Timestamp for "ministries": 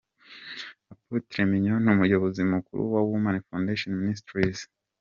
4.01-4.59